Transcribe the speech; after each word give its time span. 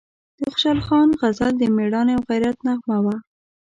د 0.39 0.41
خوشحال 0.53 0.79
خان 0.87 1.09
غزل 1.21 1.53
د 1.59 1.63
میړانې 1.75 2.13
او 2.17 2.23
غیرت 2.29 2.57
نغمه 2.67 2.97
وه، 3.03 3.15